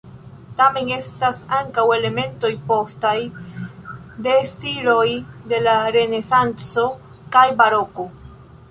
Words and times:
Tamen 0.59 0.87
estas 0.93 1.41
ankaŭ 1.57 1.83
elementoj 1.97 2.51
postaj, 2.71 3.13
de 4.29 4.35
stiloj 4.55 5.07
de 5.53 5.61
la 5.69 5.77
renesanco 5.99 6.89
kaj 7.37 7.47
baroko. 7.63 8.11